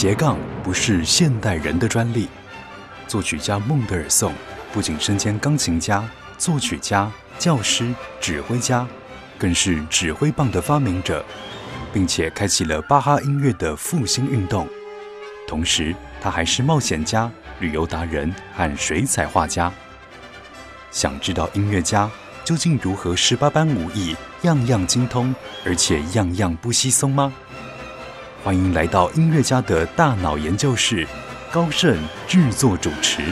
[0.00, 2.26] 斜杠不是现代人的专利。
[3.06, 4.32] 作曲家孟德尔颂
[4.72, 6.02] 不仅身兼钢琴家、
[6.38, 8.86] 作曲家、教师、指挥家，
[9.36, 11.22] 更是指挥棒的发明者，
[11.92, 14.66] 并且开启了巴哈音乐的复兴运动。
[15.46, 19.70] 同时，他还是冒险家、旅游达人和水彩画家。
[20.90, 22.10] 想知道音乐家
[22.42, 27.30] 究竟如何十八般武艺样样精通，而且样样不稀松吗？
[28.42, 31.06] 欢迎来到音乐家的大脑研究室，
[31.52, 31.94] 高盛
[32.26, 33.22] 制作主持。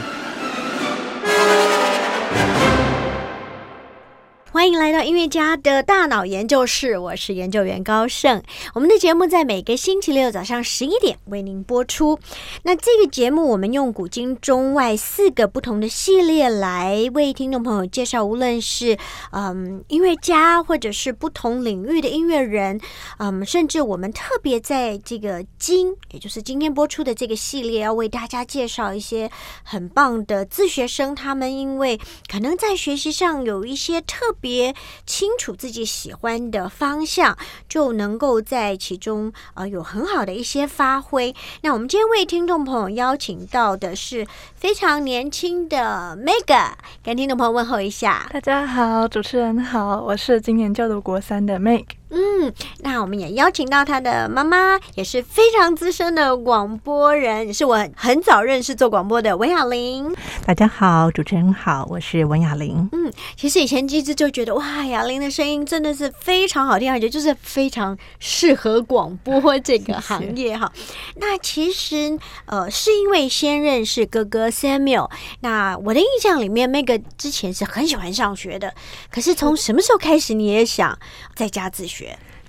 [4.69, 8.43] 欢迎来到音乐家的大脑研究室，我是研究员高盛。
[8.75, 12.19] 我们的节目在每个星期六早上十一点为您播出。
[12.61, 18.95] 那这个节目我们用古今中外四个不同的系列来为听众朋友介绍，无论是
[19.31, 22.79] 嗯音乐家，或者是不同领域的音乐人，
[23.17, 29.31] 嗯，甚至我们特别在这个今，也就是今天播出的这个系列，要为大家介绍一些
[29.63, 31.99] 很棒的自学生，他们因为
[32.31, 34.58] 可能在学习上有一些特别。
[35.05, 41.33] 清楚自己喜欢的方向，就能够在其中呃有很好的一些发挥。
[41.61, 46.71] 那我们今天为听众朋友邀请到的是非常年轻的 Mega，
[47.03, 48.27] 跟听众朋友问候一下。
[48.31, 51.98] 大家好，主持人好，我是今年就读国三的 Meg。
[52.11, 60.11] 嗯，那我们也邀请到他的妈妈，也是非常资深的广播人，也是我很早认识做广播的文雅玲。
[60.43, 62.89] 大家好，主持人好，我是文雅玲。
[62.93, 70.71] 嗯，其实以前机智就觉得哇，雅玲的声音真的是非常好听，而且就是非常适合广播这个行业哈。
[71.17, 75.11] 那其实呃，是因为先认识哥哥 Samuel。
[75.41, 78.73] 那我的印象里面，m e g 之前是很喜欢上学的，
[79.11, 80.97] 可是从什么时候开始你也想
[81.35, 81.98] 在家自学？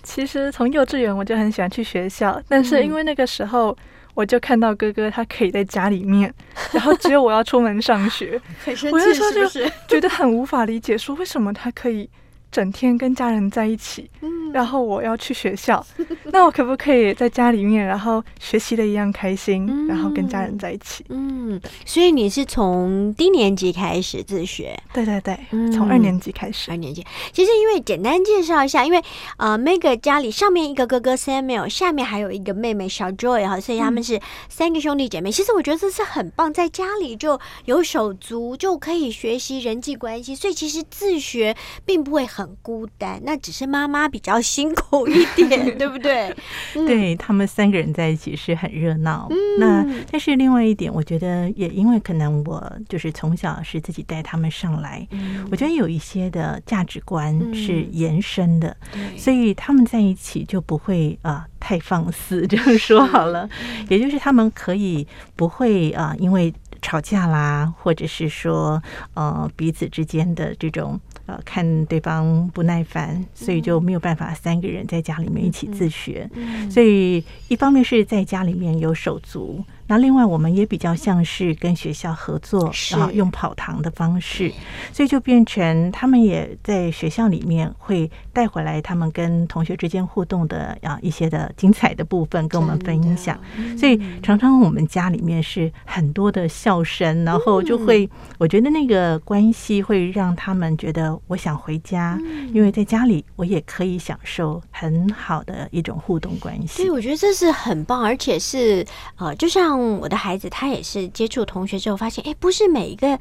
[0.03, 3.77] 其实从幼稚园我就很喜欢去学校，但是因为那个时候
[4.15, 6.33] 我就看到哥哥他可以在家里面，
[6.73, 8.41] 然后只有我要出门上学，
[8.91, 9.47] 我那时候就
[9.87, 12.09] 觉得很无法理解，说为什么他可以。
[12.51, 15.85] 整天跟家人在一起，嗯然后我要去学校，
[16.33, 21.05] 那我可不可以在家里面，然后学习的一样开心，然后跟家人在一起？
[21.09, 24.77] 嗯，所以你是从低年级开始自学？
[24.93, 25.39] 对对对，
[25.71, 26.69] 从二年级开始。
[26.73, 29.01] 二年级，其实因为简单介绍一下，因为
[29.37, 35.31] 呃，Meg 家里上面一个哥哥 Samuel，下面还有一个妹妹小 Joy 哈，所以他们是三个兄弟姐妹。
[35.31, 42.40] 其实我觉得这是很棒，在家里就有手足，就可以学习人际关系，所以其实自学并不会很。
[42.41, 46.35] 很孤单，那只是妈妈比较辛苦一点， 对不对？
[46.73, 49.29] 对他们三个人在一起是很热闹。
[49.59, 55.07] 那但是另外一点，我觉得也因为可能我就是从小是自己带他们上来，
[55.51, 58.75] 我觉得有一些的价值观是延伸的，
[59.17, 63.49] 所以他们在一起就不会啊太放肆，这样说好了。
[63.89, 68.83] 也就是他们可以不会啊因为吵架啦，或者是说
[69.15, 70.99] 呃彼此之间的这种。
[71.31, 76.29] 呃，看对方不耐烦，所以就没有办法三个人在家里面一起自学。
[76.69, 79.65] 所以一方面是在家里面有手足。
[79.91, 84.53] 那另外，我们也比较像是跟学校合作，然后用跑堂的方式，
[84.93, 93.37] 所以就变成他们也在学校里面会带回来他们跟同学之间互动的啊一些的精彩的部分跟我们分享。
[93.77, 98.09] 所以常常我们家里面是很多的笑声，然后就会
[98.39, 102.17] 我觉得那个关系会让他们觉得我想回家，
[102.55, 106.85] 因为在家里我也可以享受很好的一种互动关系。
[106.85, 108.87] 对，我觉得这是很棒，而且是
[109.17, 109.80] 呃，就像。
[110.01, 113.19] 我的孩子他也是接触同学之后发现，哎，不是每一个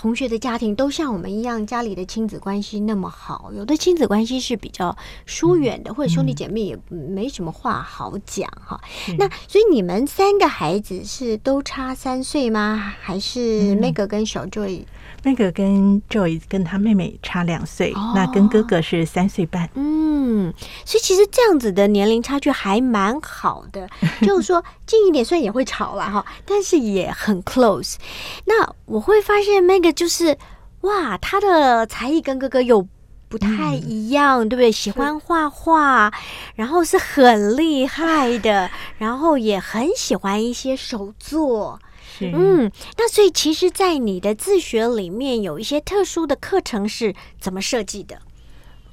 [0.00, 3.52] 同学的家庭都像我们一样，家里的亲子关系那么好。
[3.54, 4.96] 有的亲子关系是比较
[5.26, 8.80] 疏远的，或者兄弟姐妹也没什么话好讲哈。
[9.18, 12.94] 那所以你们三个孩子是都差三岁吗？
[12.98, 14.84] 还是 Meg 跟小 Joy？
[15.22, 19.68] 那个跟 Joy 跟他妹妹差两岁，那跟哥哥是三岁半。
[19.74, 20.50] 嗯，
[20.86, 23.86] 所以其实这样子的年龄差距还蛮好的，
[24.24, 27.96] 就是说近一点虽然也会吵了哈，但是也很 close。
[28.46, 30.36] 那我会发现那个就是
[30.82, 32.86] 哇，他的才艺跟哥哥有
[33.28, 34.72] 不太一样，对不对？
[34.72, 36.12] 喜欢画画，
[36.54, 41.78] 然后是很厉害的， 然后也很喜欢一些手作。
[42.20, 48.18] 嗯，那所以其实，在你的自学里面，有一些特殊的课程是怎么设计的？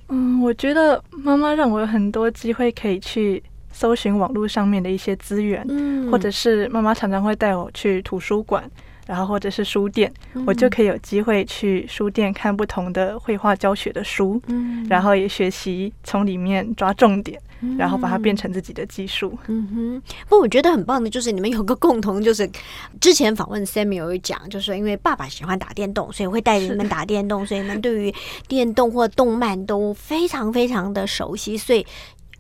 [0.10, 8.64] 嗯，我觉得妈妈让我有很多机会可以去搜寻网络上面的一些资源，嗯，或者是妈妈常常会带我去图书馆，
[9.08, 10.14] 然后或者是书店，
[10.46, 17.42] 我就可以有机会去书店看不同的绘画教学的书，嗯，然后也学习从里面抓重点，
[17.78, 19.38] 然后把它变成自己的技术。
[19.48, 22.50] 嗯哼，不过我觉得很棒的就是你们有个共同，就是
[23.00, 28.14] 之前访问 Sammy 有讲，就是因为爸爸喜欢打电动，所以会带着你们打电动，所以你们对于
[28.48, 31.86] 电动或动漫都非常非常的熟悉，所以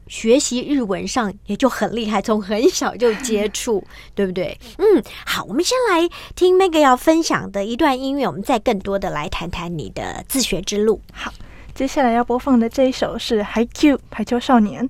[0.07, 3.83] 学习日文上也就很厉害，从很小就接触，
[4.15, 4.57] 对不对？
[4.77, 11.01] 嗯，好，我们先来听 Meg 要分享的一段音乐，我们再更多的来谈谈你的自学之路。
[11.13, 11.33] 好。
[11.73, 14.83] 接下来要播放的这一首是《Hi Q 排球少年》。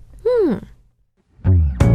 [1.43, 1.86] 嗯。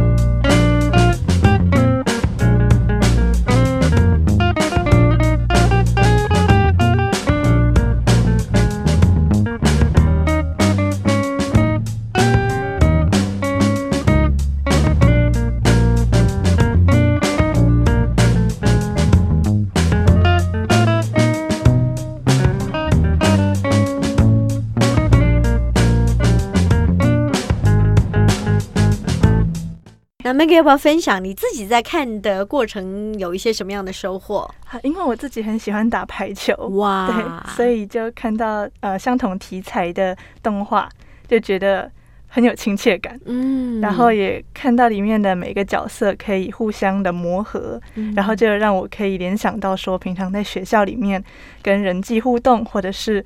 [30.31, 34.49] Maggie 要不要分享你自己在看的过程有一些什么样的收获？
[34.81, 40.87] 因为我自己很喜欢打排球，哇，对，所以就看到呃相同题材的动画，
[41.27, 41.91] 就觉得
[42.27, 47.79] 很有亲切感，嗯，然后也看到里面的每个角色可以互相的磨合，
[48.15, 51.21] 然后就让我可以联想到说，平常在学校里面
[51.61, 53.23] 跟人际互动，或者是。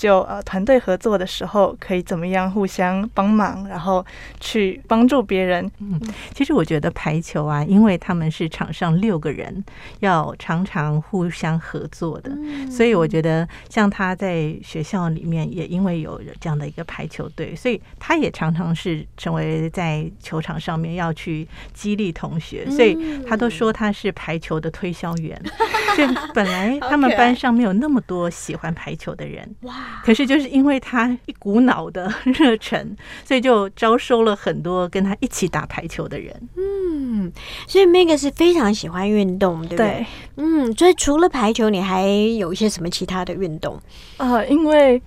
[0.00, 4.02] 就呃，团队合作的时候可以怎么样互相帮忙，然后
[4.40, 5.70] 去帮助别人。
[5.78, 6.00] 嗯，
[6.34, 9.62] 其实我觉得排球啊，因为他们是场上六个人，
[9.98, 12.32] 要常常互相合作的，
[12.70, 22.96] 所以我觉得像他在学校里面也因为有这样的一个排球队，所以他也常常是成为在球场上面要去激励同学，所以
[23.28, 25.38] 他都说他是排球的推销员。
[25.94, 29.89] 所以本来他们班上没有那么多喜欢排球的人，哇。
[30.04, 36.34] 可是就是因为他一股脑的热忱，所以就招收了很多跟他一起打排球的人。
[36.56, 37.32] 嗯，
[37.66, 40.06] 所以 Meg 是非常喜欢运动，对不对？
[40.36, 43.80] 嗯，所以除了排球，你还有一些什么其他的运动
[44.16, 44.44] 啊？
[44.44, 45.00] 因为。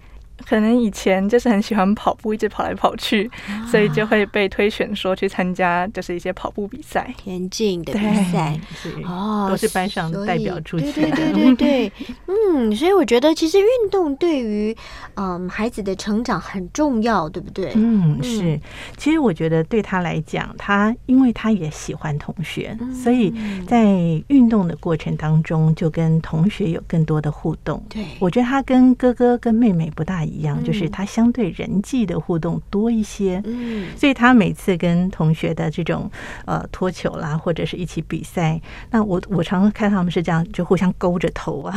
[0.45, 3.29] 可能以前就是很喜欢跑步，一直跑来跑去，
[3.69, 7.99] 所以就会被推选说去参加，就是一些跑步比赛、田径的比
[8.31, 8.59] 赛
[9.05, 11.11] 哦，都是班上代表出去对。
[11.11, 11.91] 对对对，
[12.27, 14.75] 嗯，所以我觉得其实运动对于
[15.15, 17.71] 嗯孩子的成长很重要，对不对？
[17.75, 18.59] 嗯，是。
[18.97, 23.33] 其实我觉得对他来讲，他因为他也喜欢同学，所以
[23.67, 23.85] 在
[24.27, 27.81] 运动的过程当中就跟同学有更多的互动。
[27.87, 30.22] 对，我觉得他跟哥哥跟妹妹不大。
[30.23, 36.09] 一样，就是他相对人际的互动多一些，嗯，所以他每次跟同学的这种
[36.45, 38.59] 呃脱球啦，或者是一起比赛，
[38.91, 41.75] 那我我常常看他们是这样，就互相勾着头啊，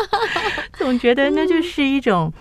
[0.74, 2.32] 总觉得那就是一种。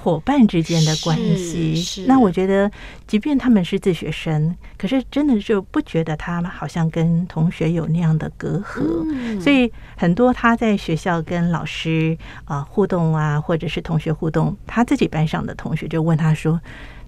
[0.00, 2.70] 伙伴之间的关系，那我觉得，
[3.08, 9.40] 即便他们是自学生，可是真的就不觉得他们好像跟同学有那样的隔阂。
[9.40, 16.60] 所以很多他在学校跟老师啊互动啊，或者是同学互动，他自己班上的同学就问他说：“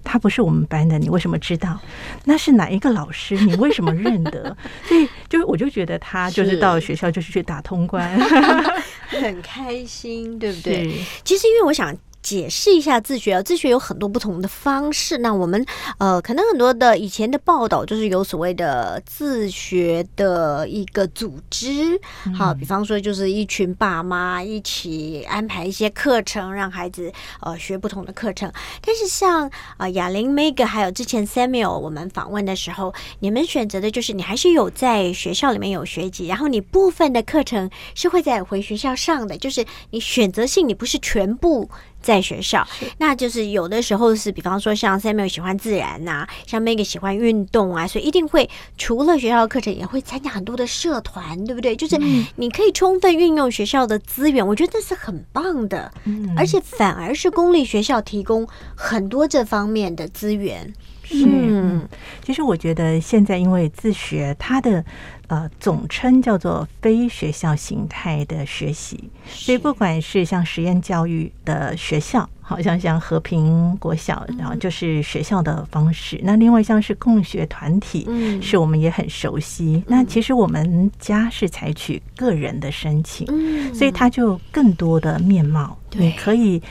[0.03, 1.79] 他不是我们班的，你为什么知道？
[2.25, 3.35] 那是哪一个老师？
[3.35, 8.19] 你为什么认得？” 所以就我就觉得他就是到学校就是去打通关，
[9.07, 10.93] 很开心，对不对？
[11.23, 11.95] 其实因为我想。
[12.21, 15.17] 解释一下自学啊，自学有很多不同的方式。
[15.19, 15.65] 那我们
[15.97, 21.99] 呃，可能很多的以前的报道就是有所谓的自学的一个组织，
[22.37, 28.51] 好，比方说就是一群爸妈一起安排一些课程，让孩子呃学不同的课程。
[28.81, 41.69] 但是像啊哑铃 Mega 还有之前 Samuel 我们访问的时候，你们选择的就是你还是有在学校里面有学籍，然后你部分的课程是会在回学校上的，就是你选择性，你不是全部。
[42.01, 42.67] 在学校，
[42.97, 51.75] 那就是有的时候是，比方说像 Samuel 喜欢自然呐，像 Meg 喜欢运动啊，所以一定会除了学校的课程，也会参加很多的社团，对不对？
[51.75, 51.97] 就是
[52.35, 55.91] 你可以充分运用学校的资源，我觉得这是很棒的，
[56.35, 60.73] 而且反而是公立学校提供很多这方面的资源。
[61.13, 61.87] 嗯，
[62.23, 64.83] 其实我觉得现在因为自学，它的
[65.27, 76.19] 呃总称叫做非学校形态的学习，所以不管是像实验教育的学校，好像像和平国小，然后就是学校的方式。
[76.23, 79.83] 那另外像是共学团体，嗯，是我们也很熟悉。
[79.87, 86.61] 那其实我们家是采取个人的申请，嗯，所以它就更多的面貌，你可以。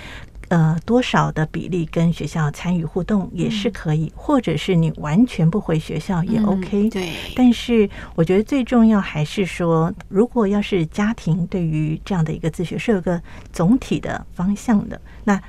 [0.50, 6.90] 呃，多少的比例跟学校参与互动也是可以，或者是你完全不回学校也 OK。
[6.90, 15.40] 对，但是我觉得最重要还是说，如果要是家庭对于这样的一个自学是有个总体的方向的，那。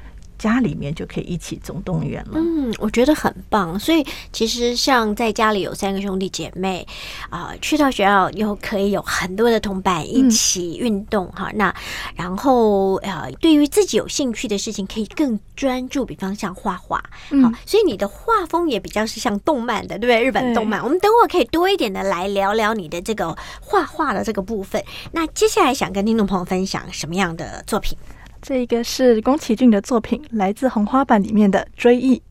[0.41, 2.31] 家里面就可以一起总动员了。
[2.33, 3.79] 嗯，我觉得很棒。
[3.79, 6.85] 所以其实像在家里有三个兄弟姐妹
[7.29, 11.51] 啊，去到学校又可以有很多的同伴一起运动哈。
[11.53, 11.71] 那
[12.15, 16.97] 然后呃，对于自己有兴趣的事情，可以更专注，比方像画画。
[17.43, 20.23] 好，所以你的画风也比较是像动漫的，对不对？
[20.23, 20.83] 日本动漫。
[20.83, 24.83] 我们等会可以多一点的来聊聊你的这个画画的这个部分。
[25.11, 27.95] 那接下来想跟听众朋友分享什么样的作品？
[28.41, 32.21] 这一个是宫崎骏的作品，来自红花版里面的追忆。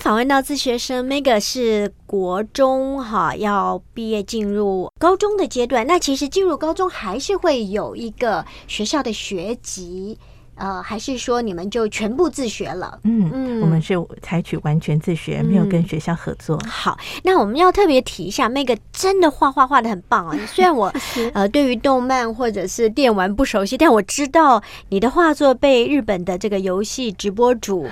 [0.00, 5.86] 访问到自学生 Mega 是国中哈，要毕业进入高中的阶段。
[5.86, 10.18] 那其实进入高中还是会有一个学校的学籍，
[10.54, 12.98] 呃，还是说你们就全部自学了？
[13.04, 16.58] 嗯嗯，我们是采取完全自学，没有跟学校合作。
[16.66, 20.38] 好，那我们要特别提一下，Mega 真的画画画的很棒啊！
[20.48, 20.90] 虽然我
[21.34, 27.86] 呃对于动漫或者是电玩不熟悉，但我知道你的画作被日本的这个游戏直播主。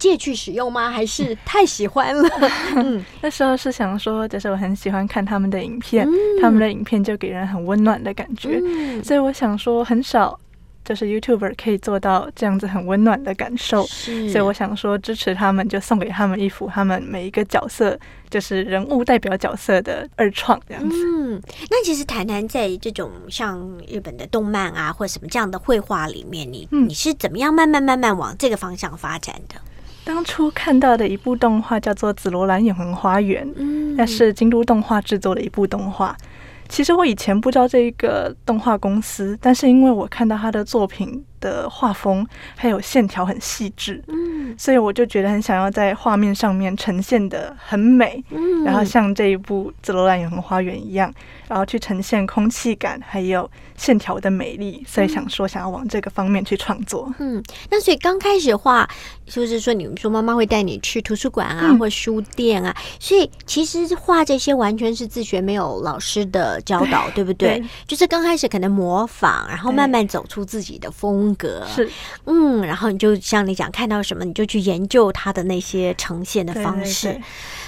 [0.00, 0.90] 借去使用吗？
[0.90, 2.28] 还是太喜欢了？
[2.74, 6.08] 嗯，那时候是想说，就是我很喜欢看他们的影片，
[6.40, 8.60] 他们的影片就给人很温暖的感觉，
[9.04, 10.40] 所以我想说，很少
[10.82, 17.96] 就是 YouTuber 可以做到这样子很温暖的感受，所以我想说支持他们，就送给他们一幅他们每一个角色
[18.30, 20.96] 就是人物代表角色的二创这样子。
[21.06, 29.60] 嗯，那其实谈谈在这种像日本的动漫啊，或者什么这样的绘画里面，你你是怎么样慢慢慢慢往这个方向发展的？
[30.04, 33.46] 当初看到的一部动画叫做《紫罗兰永恒花园》，
[33.96, 36.16] 那是京都动画制作的一部动画。
[36.68, 41.24] 其实我以前不知道这一个动画公司，但是因为我看到他的作品。
[41.40, 51.10] 的画风还有线条很细致，嗯，所以我就觉得很想要在画面上面呈现的很美，嗯，然后像这一部《紫罗兰永恒花园》一样，
[51.48, 58.86] 然后去呈现空气感还有线条的美丽，所以想说想要往这个方面去创作，嗯，那所以刚开始画，
[59.24, 67.24] 就是说你们说妈妈会带你去图书馆啊或书店啊，所以其实画这些完全是自学，没有老师的教导，对。
[67.24, 67.62] 不对？
[67.86, 71.29] 就是刚开始可能模仿，然后慢慢走出自己的风。
[71.30, 71.88] 风格是，
[72.26, 77.20] 嗯，然后你就像你讲，看到什么你就去研究它的那些呈现的方式。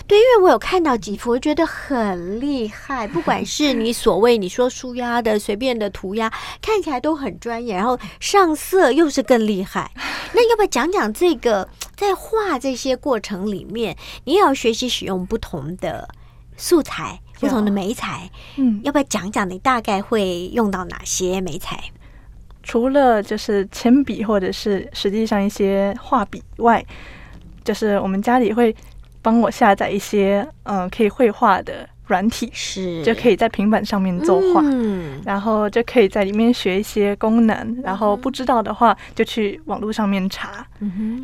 [0.07, 3.07] 对，因为我有看到几幅，我觉得很厉害。
[3.07, 9.91] 不管是你 所谓你说书压的随便的涂鸦，看起来都很专业，然后上色又是更厉害。
[10.33, 16.09] 那要不要讲讲这个在画这些过程里面，你也要学习使用不同的
[16.57, 18.29] 素材、不同的媒材？
[18.57, 21.81] 嗯，要不要讲讲你大概会用到哪些媒材？
[22.63, 26.85] 除了就是铅笔或者是实际上一些画笔外，
[27.65, 28.75] 就是我们家里会
[29.21, 31.89] 帮我下载一些嗯可以绘画的。
[32.13, 40.67] 软体是就可以在平板上面作画，嗯然后就可以在里面学一些功能，然后不知道的话就去网络上面查，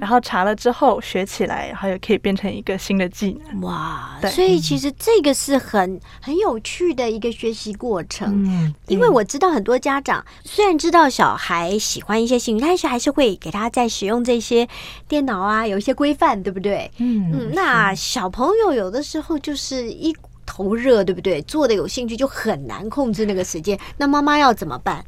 [0.01, 3.61] 然后查了之后学起来，然后也可以变成一个新的技能。
[3.61, 8.47] 哇，所以其实这个是很很有趣的一个学习过程。
[8.47, 14.67] 嗯，因为我知道很多家长虽然知道小孩喜欢一些兴趣，但是还是会给他在使用这些
[15.07, 16.91] 电脑啊有一些规范，对不对？
[16.97, 20.17] 嗯嗯，那小朋友有的时候就是一。
[20.49, 21.43] 头热对不对？
[21.43, 25.05] 做的有兴趣就很难控制那个时间，那妈妈要怎么办？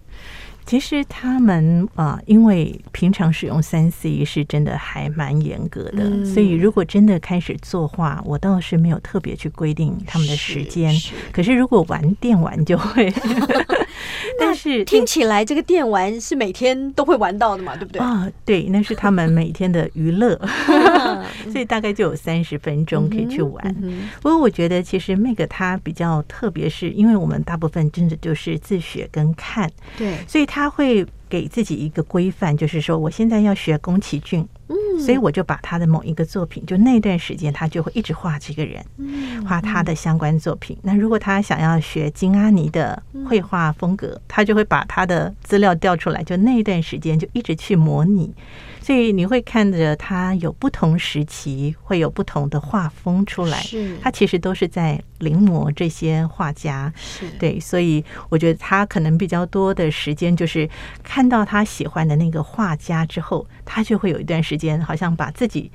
[0.67, 10.95] 其实他们啊，因为平常使用三 C 是真的还蛮严格的，所以如果真的开始作画，我倒是没有特别去规定他们的时间。
[11.33, 13.11] 可是如果玩电玩就会。
[14.39, 18.01] 但是听起来这个电玩是每天都会玩到的嘛，对不对？
[18.01, 20.39] 啊，对，那是他们每天的娱乐，
[21.51, 23.75] 所以大概就有三十分钟可以去玩。
[24.21, 31.07] 不过我觉得其实那个他比较特别，是因为我们大部分真的就是自学跟看，对，所以他会。
[31.31, 38.85] 给自己一个规范，就是说，我现在要学宫崎骏，嗯，所以我就把他的某一个作品，就那段时间他就会一直画这个人，
[39.47, 40.77] 画他的相关作品。
[40.83, 48.33] 那如果他想要学金阿尼的绘画风格，他就会把他的资料调出来，就那一段时间就一直去模拟。
[48.91, 56.93] 所以你会看着他有不同时期会有不同的画风出来，是，他其实都是在临摹这些画家，
[57.39, 60.69] 对，所以我觉得他可能比较多的时间就是
[61.05, 65.71] 看到他喜欢的那个画家之后，他就会有一段时间好像把自己。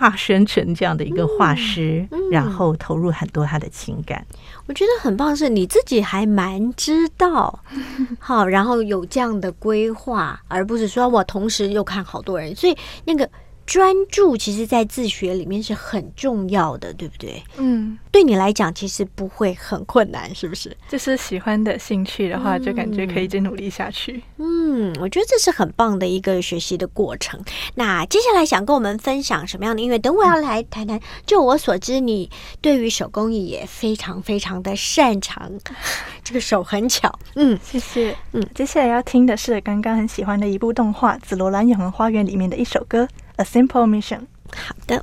[0.00, 4.26] 化身成这样的一个画师，然后投入很多他的情感，
[4.66, 5.36] 我觉得很棒。
[5.36, 7.60] 是你自己还蛮知道，
[8.18, 13.28] 好，然后有这样的规划，而不是说我同时又看好多人，所以那个。
[13.70, 17.40] 专注其实，在自学里面是很重要的，对不对？
[17.56, 20.76] 嗯，对你来讲，其实不会很困难，是不是？
[20.88, 24.24] 就是喜欢的兴趣的话，就感觉可以一直努力下去。
[24.38, 27.40] 嗯，我觉得这是很棒的一个学习的过程。
[27.76, 29.96] 那接下来想跟我们分享什么样的音乐？
[29.96, 30.98] 等我要来谈谈。
[31.24, 32.28] 就我所知，你
[32.60, 35.48] 对于手工艺也非常非常的擅长，
[36.24, 37.16] 这个手很巧。
[37.36, 38.16] 嗯，谢谢。
[38.32, 43.06] 嗯，接下来要听的是刚刚很喜欢的一部动画《紫罗兰永恒花园》里面的一首歌。
[43.40, 44.26] A simple mission。
[44.54, 45.02] 好的。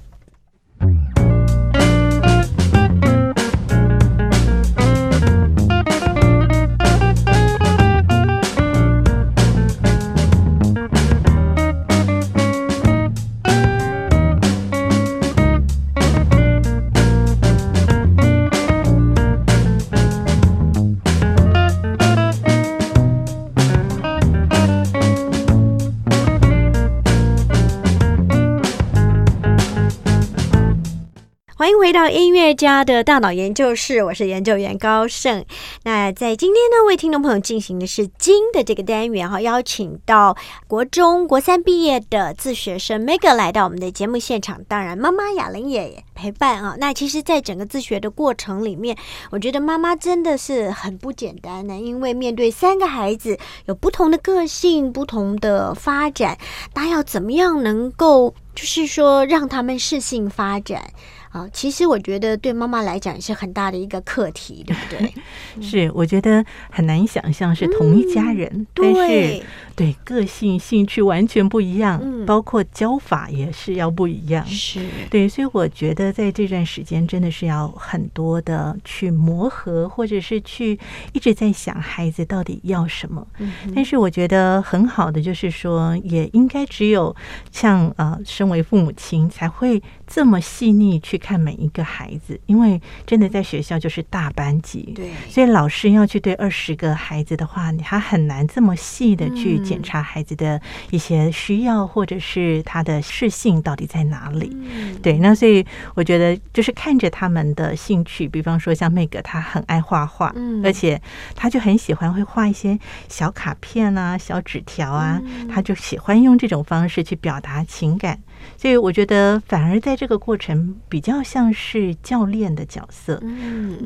[31.68, 35.44] 欢迎回到音乐家的大脑研究室，我是研究员高盛。
[35.84, 40.38] 那在今天呢，为听众朋友进行的是金的这个单元哈，邀请到
[40.70, 44.64] 国中国三毕业的自学生 Mega 来到我们的节目现场。
[44.66, 46.78] 当然，妈妈雅玲也陪伴啊。
[46.80, 48.96] 那其实，在整个自学的过程里面，
[49.32, 56.38] 我觉得妈妈真的是很不简单的，因为面对三个孩子，有不同的个性、不同的发展，
[56.76, 60.94] 那要怎么样能够，就是说让他们适性发展？
[61.38, 65.14] 啊，其实我觉得对妈妈来讲是很大的一个课题，对不对？
[65.62, 69.44] 是，我觉得很难想象是同一家人，但是
[69.76, 74.44] 对个性、兴趣完全不一样，包括教法也是要不一样。
[74.48, 74.80] 是
[75.12, 80.80] 对，所以我觉得在这段时间真的是要很多的去磨合，或者是去
[81.14, 83.28] 一直在想孩子到底要什么。
[83.76, 87.16] 但是我觉得很好的就是说，也应该只有
[87.52, 91.18] 像呃，身为父母亲才会这么细腻去。
[91.28, 104.56] 看每一个孩子，因为真的在学校就是大班级，对，所以老师要去对二十个孩子的话，他很难这么细的去检查孩子的一些需要，或者是他的适性到底在哪里。
[105.04, 111.02] 对，那所以我觉得就是看着他们的兴趣，比方说像妹哥，他很爱画画，嗯，而且
[111.36, 118.18] 他就很喜欢会画一些小卡片啊、小纸条啊，他就喜欢用这种方式去表达情感。
[118.58, 123.22] 所以我觉得，反而在这个过程比较像是教练的角色，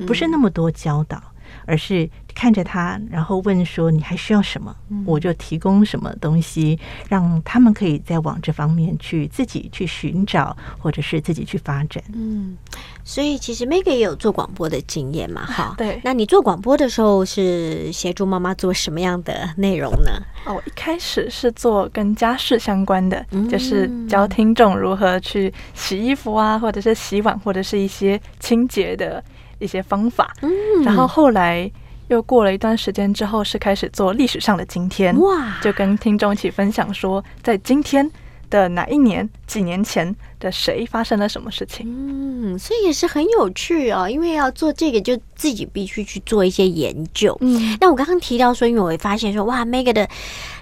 [0.07, 1.21] 不是那么多教导，
[1.65, 2.09] 而是。
[2.33, 4.73] 看着他，然后问说：“你还需要什么？
[5.05, 12.57] 我就提供什么东西，让他们可以再往这方面去自己去寻找，或者是自己去发展。”嗯，
[13.03, 15.75] 所以其实 Meg 也有做广播的经验嘛， 哈。
[15.77, 20.11] 对，那你做广播的时候是协助妈妈做什么样的内容呢？
[20.45, 29.21] 哦，一开始是做跟家事相关的，就是教听众如何去洗衣服啊，或者是洗碗，或者是一些清洁的
[29.61, 30.33] 一些方法。
[30.41, 30.51] 嗯，
[30.83, 31.71] 然后后来。
[32.07, 35.57] 又过了一段时间之后，是开始做历史上的今天，哇！
[35.61, 38.05] 就跟听众一起分享说，在今天
[38.51, 41.87] 的哪一年、几年前的谁发生了什么事情？
[41.87, 47.35] 嗯，所以也是很有趣哦，因为要做这个，就自己必须去做一些研究。
[47.41, 50.07] 嗯，那我刚刚提到说，因为我会发现说，哇，Mega 的。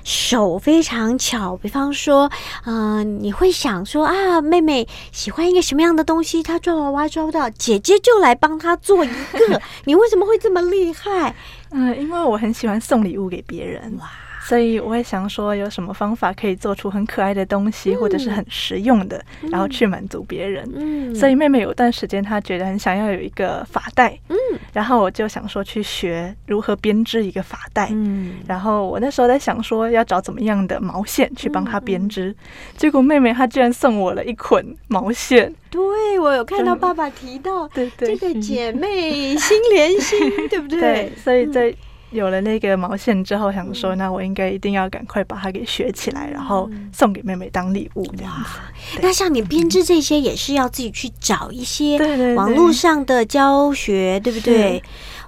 [0.01, 2.31] 手非常巧，比方说，
[2.65, 9.61] 嗯，你会想说啊，妹妹喜欢一个什么样的东西，她抓娃娃抓不到，姐姐就来帮她做一个。
[9.85, 11.35] 你为什么会这么厉害？
[11.71, 13.95] 嗯，因为我很喜欢送礼物给别人。
[13.99, 14.09] 哇。
[14.41, 20.67] 所以我会想说，有什么方法可以做出很可爱的东西，或者是很实用的，然后去满足别人。
[20.75, 24.37] 嗯，所以妹妹有段时间她觉得很想要有一个发带，嗯，
[24.73, 27.89] 然后我就想说去学如何编织一个发带。
[27.91, 32.35] 嗯，然后我那时候在想说要找怎么样的毛线去帮她编织，
[32.77, 35.53] 结果妹妹她居然送我了一捆毛线。
[35.69, 40.17] 对，我有看到爸爸提到，对对，这个姐妹心连心，
[40.49, 40.79] 对不对？
[40.81, 41.75] 对，所以在。
[42.11, 48.59] 有了那个毛线之后，想说那我应该一定要赶快把它给学起来，然后送给妹妹当礼物这样子。
[49.01, 51.97] 那像你编织这些，也是要自己去找一些
[52.35, 54.81] 网络上的教学，对不对？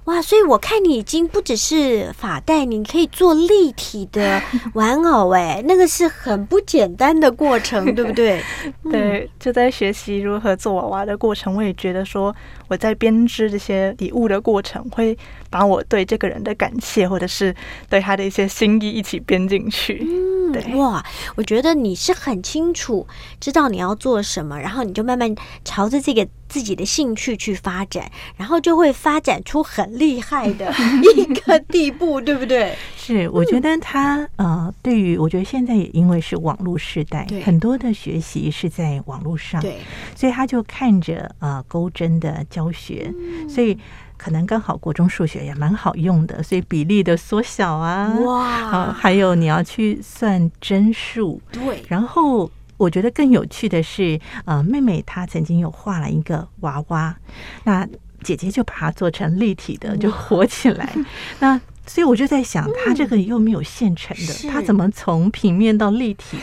[0.05, 4.41] 哇，所以我看你已经不只是发带，你可以做立体的
[4.73, 8.41] 玩偶，哎，那个是很不简单的过程，对不对？
[8.89, 12.35] 对，就在学习如何做娃娃的过程，我也觉得说
[12.67, 15.15] 我在编织这些礼物的过程，会
[15.51, 17.55] 把我对这个人的感谢，或者是
[17.87, 20.03] 对他的一些心意一起编进去。
[20.03, 23.05] 嗯，对，哇，我觉得你是很清楚
[23.39, 26.27] 知道你要做什么，然后你就慢慢朝着这个。
[26.51, 30.69] 自己的兴趣去发展，然后就会发展出很厉害的
[31.15, 32.75] 一个地步，对不对？
[32.97, 39.77] 是，我觉得他呃，对于我觉得现在也因为是网络时代，很多的学习是在网络上，对，
[40.13, 43.09] 所以他就看着呃钩针的教学，
[43.47, 43.77] 所以
[44.21, 52.51] 可能刚好国中数学也蛮好用的，所以比例的缩小啊，哇，还有你要去算针数，对，然后。
[52.77, 57.15] 我觉得更有趣的是，呃，妹妹她曾经有画了一个娃娃，
[57.63, 57.87] 那
[58.23, 60.91] 姐姐就把它做成立体的，就活起来。
[61.37, 66.39] 那所以我就在想，她这个又没有现成的，她怎么从平面到立体？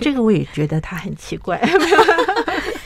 [0.00, 1.60] 这个我也觉得她很奇怪。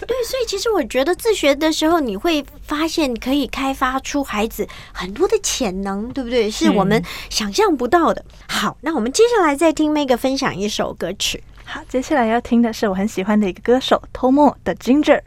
[0.06, 6.50] 对，所以其实我觉得自学的时候，你会发现可以开发出孩子很多的潜能，对不对？
[6.50, 8.24] 是我们想象不到的。
[8.48, 11.42] 好，那我们接下来再听 Meg 分享一首歌曲。
[11.64, 15.18] 好，接下来要听的是我很喜欢的一个歌手 Tomo 的《Ginger》。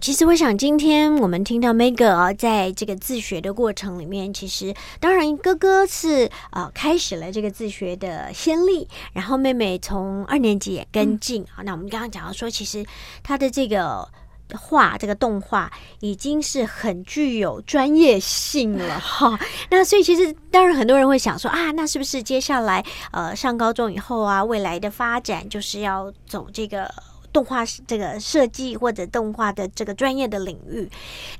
[0.00, 11.62] 其实我想，今天我们听到 Meg 啊，在这个自学的过程里面，其实当然哥哥是呃开始了这个自学的先例，然后妹妹从二年级也跟进啊。
[11.62, 12.84] 那我们刚刚讲到说，其实
[13.22, 14.06] 他的这个
[14.54, 19.38] 画这个动画已经是很具有专业性了 哈。
[19.70, 26.92] 那所以其实当然很多人会想说啊，那是不是接下来呃上高中以后啊，未来的发展就是要走这个？
[27.36, 30.88] 动画这个设计或者动画的这个专业的领域，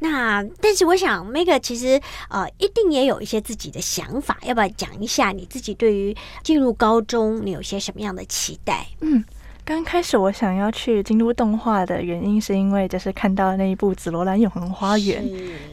[0.01, 8.87] 那但是我想，Mega 其实呃一定也有一些自己的想法，要不要讲一下你自己对于进入高中你有些什么样的期待？
[9.01, 9.25] 嗯，
[9.65, 15.25] 刚开始我想要去京都动画的原因，是因为就是看到那一部《紫罗兰永恒花园》，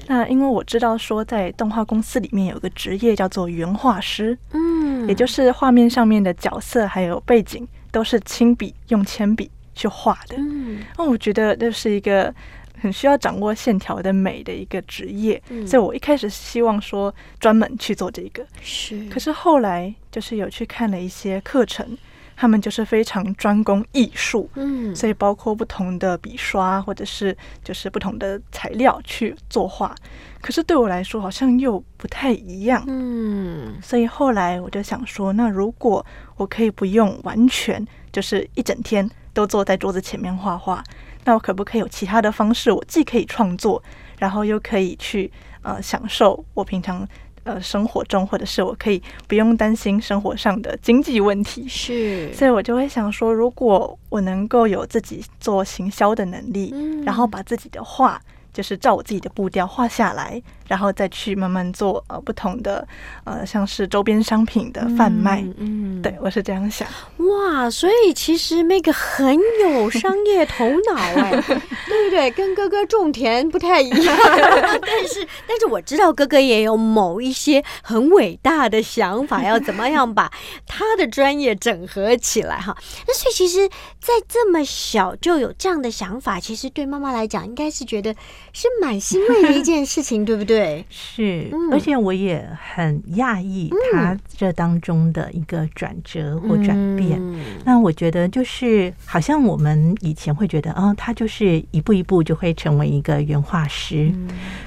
[0.08, 9.52] 那因为我知道说在动画公司里面有个职业叫做原画师，嗯，也就是画面上面的角色还有背景都是亲笔用铅笔。
[9.74, 10.84] 去画的，嗯。
[10.98, 12.34] 那我觉得这是一个
[12.82, 19.08] 很需要掌握线条的美的一个职业，所以我一开始希望说专门去做这个，是。
[19.10, 21.98] 可是后来就是有去看了一些课程，
[22.36, 29.96] 他们就是非常专攻艺术，嗯，所以包括不同的笔刷或者是就是不同的材料去作画，
[30.42, 36.06] 可是对我来说好像又不太一样，嗯，所以后来我就想说，那如果
[36.36, 39.10] 我可以不用完全就是一整天。
[39.34, 40.84] 都坐在桌子前面画画，
[41.26, 42.72] 那我可不可以有其他的方式？
[42.72, 43.82] 我既可以创作，
[44.20, 47.08] 然后又可以去呃享受我平常
[47.44, 51.68] 呃生活中，或者是我可以不用担心生活上的经济问题。
[51.68, 56.74] 是，所以我就会想说，如果我能够有自己做行销的能力，
[57.06, 58.22] 然后把自己的画。
[58.54, 62.88] 就是照我自己的步调画下来，然后再去慢慢做呃不同的
[63.24, 65.44] 呃像是周边商品的贩卖。
[65.58, 66.88] 嗯，对我是这样想。
[67.18, 72.32] 哇，所以其实那个很有商业头脑哎， 对不对？
[72.32, 74.18] 跟哥哥种田不太一样，
[74.82, 80.32] 但是但是我知道哥哥也有某一些很伟大的想法，要怎么样把
[80.66, 82.76] 他的专业整合起来哈。
[83.08, 83.68] 那所以其实，
[84.00, 88.14] 在这么小就有这样的想法，其实对妈妈来讲，应该是觉得。
[88.56, 90.63] 是蛮欣慰的一件事情，对不对？
[90.90, 97.22] 是，而且我也很讶异他这当中的一个转折或转变。
[97.66, 104.12] 那我觉得就是好像我们以前会觉得，啊，他就是一步一步就会成为一个原画师。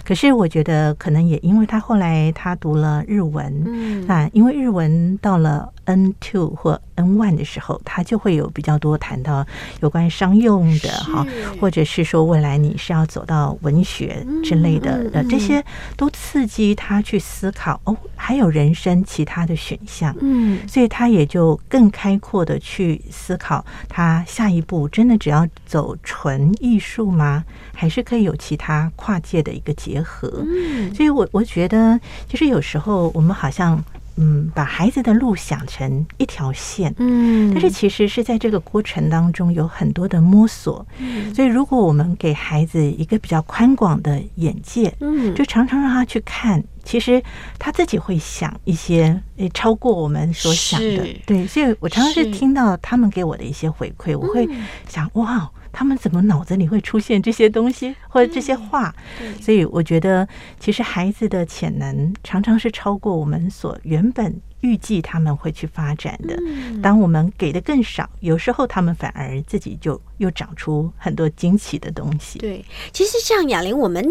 [0.05, 9.45] 可是我觉得可能也因为他后来他读了日文，那因为日文到了 N two 或 N one 的时候，他就会有比较多谈到
[9.81, 11.27] 有关商用的哈，
[11.61, 15.65] 或者是说未来你是要走到文学之类的呃这些
[15.97, 27.45] 都刺激他去思考哦，还有人生其他的选项，嗯，所以他也就更开阔的去思考，他下一步真的只要走纯艺术吗？
[27.75, 30.43] 还是可以有其他跨界的一个结合？
[30.47, 33.83] 嗯，所以我我觉得，其实有时候我们好像。
[34.17, 40.87] 嗯，把孩子的路想成一条线，嗯，但是其实是在这个过程当中有很多的摸索，
[41.35, 47.23] 所以如果我们给孩子一个比较宽广的眼界，嗯，就常常让他去看，其实
[47.59, 54.49] 他自己会想一些诶超过我们所想的，对，所以我常常是听到他们给我的一些回馈，我会
[54.89, 55.51] 想哇。
[55.77, 58.95] 他们怎么脑子里会出现这些东西或者这些话？
[59.43, 60.27] 所以我觉得，
[60.59, 64.41] 其实孩子的潜能常常是超过我们所原本。
[64.67, 66.37] 预计他们会去发展的。
[66.83, 72.41] 当我们给的更少，有时候他们反而自己就又长出很多惊奇的东西。
[72.41, 74.05] 对，其实像哑铃，我们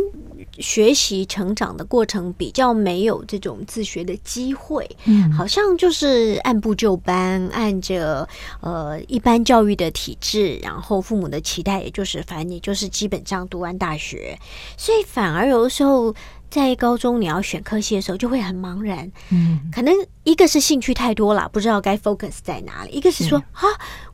[0.60, 8.28] 学习成长的过程比较没有这种自学的机会，嗯，好像就是按部就班，按着
[8.62, 14.38] 呃一般教育的体制，然后父母的期待，也就是反正你就是基本上读完大学，
[14.78, 16.15] 所以反而有的时候。
[16.50, 19.12] 在高中你要选科系的时候，就会很茫然。
[19.30, 23.64] 嗯，可能一个是兴趣太多了，不知道该 focus 在哪里；一个是说啊，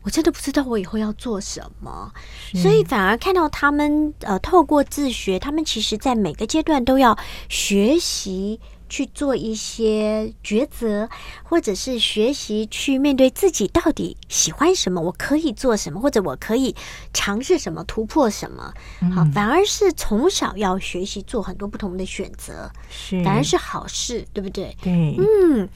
[0.02, 2.12] 我真的不知道我以后要做什么。
[2.56, 7.18] 所以反而看到他们呃，透过自学，他们其实在每个阶段都要
[7.50, 8.60] 学习。
[8.92, 11.10] 去做一些抉择，
[11.44, 16.76] 或者是学习去面对自己到底喜欢什么，我可以做什么，或者我可以
[17.14, 18.74] 尝试什么，突破什么。
[19.16, 24.76] 好，反而是从小要学习做很多不同的选择，是反而是好事，对不对？
[24.82, 25.70] 对，嗯，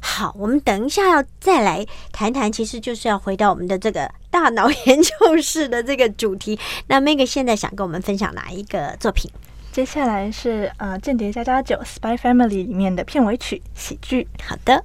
[0.00, 6.58] 好，我们等一下要再来谈谈，其实就是要回到我们的这个大脑研究室的这个主题。
[6.86, 9.30] 那 Meg 现在想跟我们分享哪一个作品？
[9.78, 14.26] 接下来是呃《间谍加加九》（Spy Family） 里面的片尾曲喜剧。
[14.42, 14.84] 好的。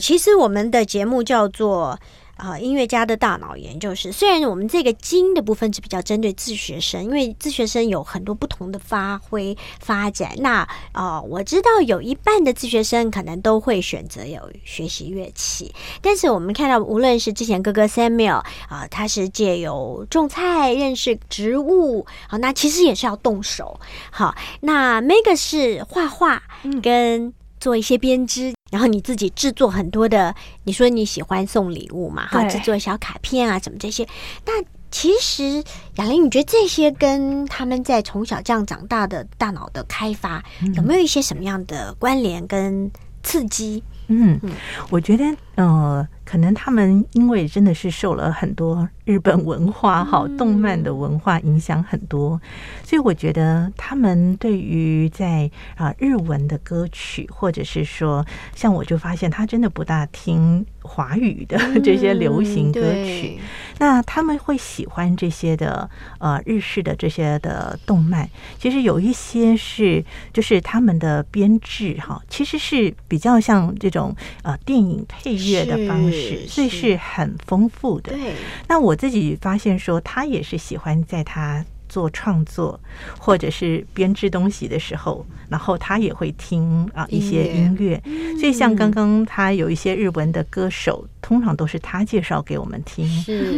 [0.00, 1.98] 其实我们的节目叫做
[2.36, 4.10] 啊音乐家的大脑研究室。
[4.10, 10.32] 虽然我们这个精的部分是比较针对自学生，因为自学生有很多不同的发挥发展。
[10.38, 23.78] 那啊，我知道有一半的自学生可能都会选择有学习乐器，但是我们看到，无论是之前哥哥 Samuel 啊，他是借由种菜认识植物，好，那其实也是要动手。
[24.10, 26.42] 好，那 Meg 是画画
[26.82, 28.52] 跟做一些编织。
[28.70, 32.26] 然后你自己制作很多的，你说你喜欢送礼物嘛？
[32.28, 34.06] 哈，制作小卡片啊，什么这些。
[34.46, 34.52] 那
[34.92, 35.62] 其实
[35.96, 40.40] 雅玲，你觉得这些跟他们在从小这样长大的大脑的开发
[40.74, 42.88] 有没有一些什么样的关联跟
[43.24, 43.82] 刺激？
[44.06, 44.40] 嗯，
[44.88, 45.24] 我觉得
[45.68, 46.08] 呃。
[46.22, 52.40] 可能他们因为真的是受了很多日本文化、哈动漫的文化影响很多，
[52.84, 63.40] 所以我觉得他们对于在啊日文的歌曲，或者是说像我就发现他真的不大听华语的 这些流行歌曲，
[63.80, 68.30] 那他们会喜欢这些的呃日式的这些的动漫。
[68.56, 76.46] 其实有一些是就是他们的编制哈，其实是比较像这种呃电影配乐的方式。
[76.46, 78.12] 所以是很丰富的。
[78.12, 78.32] 对，
[78.68, 82.78] 那我自己发现说，他也是喜欢在他做创作
[83.18, 88.00] 或者是编织东西的时候，然后他也会听啊一些音乐。
[88.38, 93.08] 所以像刚刚他有一些日文的歌手，通常都是他介绍给我们听，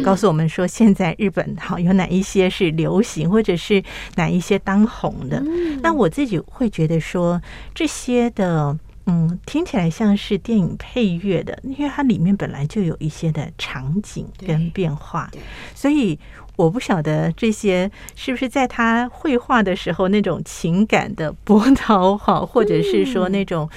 [0.03, 3.83] 告诉我们说现在日本好有哪一些是流行，或者是
[4.15, 5.39] 哪一些当红的。
[5.81, 7.41] 那我自己会觉得说
[7.75, 8.77] 这些的。
[9.05, 15.29] 嗯，听起来像是电影配乐的，因为它里面本来就有一些的场景跟变化，
[15.75, 16.17] 所以
[16.55, 23.69] 我不晓得这些是不是在他绘画的时候那种情感的波涛哈，或者是说那种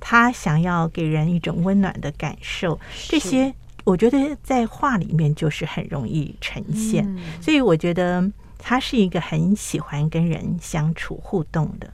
[0.00, 7.08] 他想要给人一种温暖的感受，这些我觉得在画里面就是很容易呈现，
[7.40, 11.88] 所以我觉得他是一个很喜欢跟人相处互动的。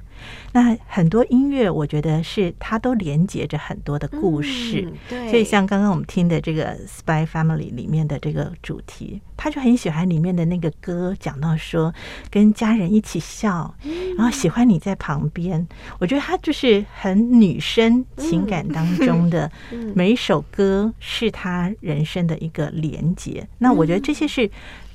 [0.53, 4.87] 那很多音乐，我觉得是它都连接着很多的故事。
[5.09, 11.95] 对，所以像刚刚我们听的这个《Spy Family》里面的这个主题，他就很喜欢里面的那个歌，讲到说
[12.31, 13.75] 跟家人一起笑，
[14.17, 15.67] 然后喜欢你在旁边。
[15.99, 19.51] 我觉得他就是很女生情感当中的
[19.95, 23.47] 每一首歌，是他人生的一个连接。
[23.59, 24.51] 那我觉得这些是。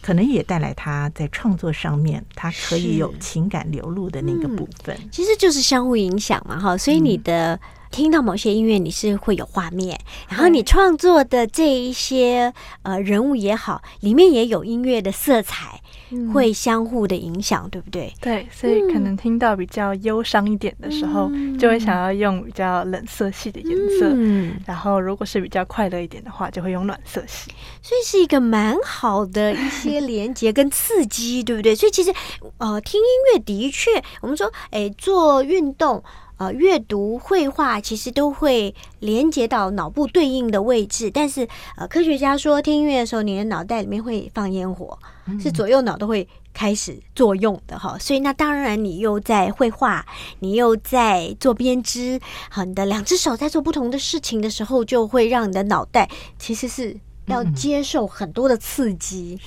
[0.06, 6.78] 可能也带来他在创作上面，他可以有情感流露的那个部分，其实就是相互影响嘛，哈。
[6.78, 7.60] 所以你的
[7.96, 15.80] 听到某些音乐，你是会有画面，然后你创作的这一些呃人物也好，里面也有音乐的色彩。
[16.32, 18.14] 会相互的影响，对不对？
[18.22, 21.30] 对，所以可能听到比较忧伤一点的时候，
[21.60, 24.12] 就会想要用比较冷色系的颜色。
[24.14, 27.52] 嗯，然后如果是比较快乐一点的话，就会用暖色系。
[27.82, 31.74] 所以是一个蛮好的一些连接跟刺激，对不对？
[31.76, 32.14] 所以其实
[32.60, 36.04] 呃，听音乐的确，我们说，哎，做运动。
[36.38, 44.98] 呃，阅读、绘画其实都会连接到脑部对应的位置，但是呃，科学家说听音乐的时候，你的脑袋里面会放烟火，
[45.39, 47.98] 是左右脑都会开始作用的哈。
[47.98, 50.06] 所以那当然，你又在绘画，
[50.39, 52.19] 你又在做编织，
[52.50, 56.98] 好，你的两只手在做不同的事情的时候，就会让你的脑袋其实是。
[57.28, 59.40] 要接受很多的刺激，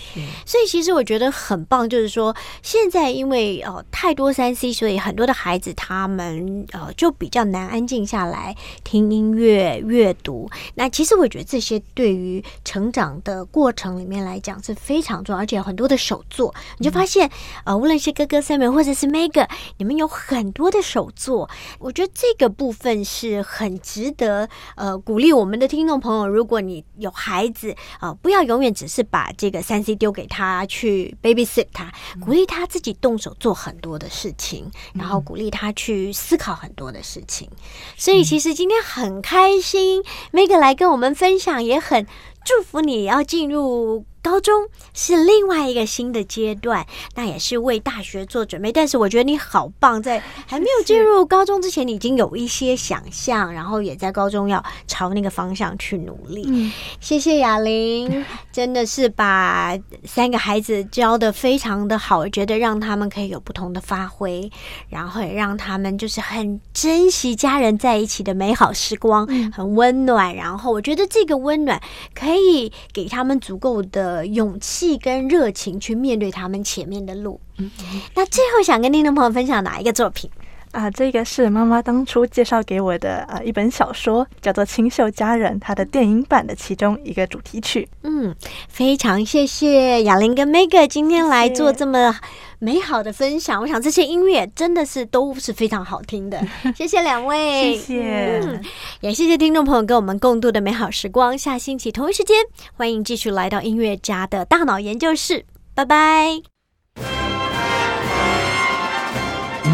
[0.45, 10.51] 所以其实我觉得很棒，就是说现在因为呃太多三 C，所以很多的孩子他们呃就比较难安静下来听音乐、阅读。
[10.75, 17.31] 那其实我觉得这些对于成长的过程里面来讲是非常重要，而且很多的手作，你就发现
[17.65, 26.29] 呃无论是哥哥 Sam 或者是 Mega，你们有很多的手作，我觉得这个部分是很值得呃鼓励我们的听众朋友。
[26.29, 27.68] 如果你有孩子，
[28.01, 37.49] 啊，不要永远只是把这个三 C 丢给他去 babysit 他，鼓励他自己动手做很多的事情，然后鼓励他去思考很多的事情。
[37.97, 40.03] 所以其实今天很开心
[40.33, 42.07] ，Meg 来跟我们分享，也很
[42.45, 44.05] 祝福你要进入。
[44.29, 48.71] 高中是另外一个新的阶段，那也是为大学做准备。
[48.71, 56.71] 但是我觉得你好棒，在还没有进入高中之前，你已经有一些想象，然后也在高中要朝那个方向去努力。
[57.01, 64.51] 谢谢雅玲，真的是把三个孩子教的非常的好，我觉得让他们可以有不同的发挥，
[64.91, 70.37] 然后也让他们就是很珍惜家人在一起的美好时光，很温暖。
[70.37, 71.81] 然后我觉得这个温暖
[72.15, 74.18] 可以给他们足够的。
[74.19, 77.41] 呃，勇气跟热情去面对他们前面的路。
[77.59, 77.71] 嗯，
[78.17, 80.29] 那最后想跟听众朋友分享哪一个作品
[80.73, 80.91] 啊？
[80.91, 87.89] 这个是妈妈当初介绍给我的呃一本小说，叫做《清秀佳人》，它的电影版的其中一个主题曲。
[88.03, 88.35] 嗯，
[88.69, 92.15] 非常谢谢雅玲跟 Meg 今天来做这么。
[92.61, 96.45] 美好的分享，我想这些音乐真的是都是非常好听的。
[96.75, 98.61] 谢谢两位，谢谢，
[99.01, 101.39] 也谢谢听众朋友跟我们共度的美好时光。
[101.39, 102.37] 下星期同一时间，
[102.75, 106.58] 欢迎继续来到音乐家的大脑研究室，拜拜。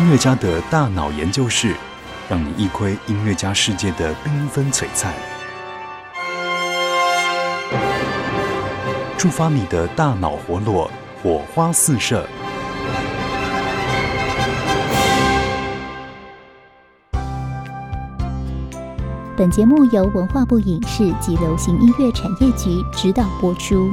[0.04, 1.74] 音乐家的大脑研究室，
[2.28, 5.14] 让你一窥音乐家世界的缤纷璀璨，
[9.16, 10.90] 触发你的大脑活络，
[11.22, 12.28] 火花四射。
[19.34, 23.90] 本节目由文化部影视及流行音乐产业局指导播出。